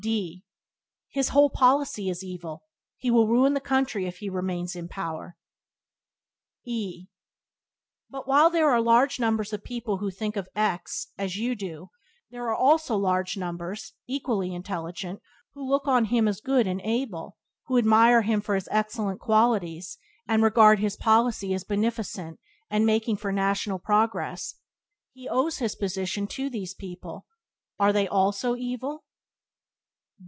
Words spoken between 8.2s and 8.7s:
while there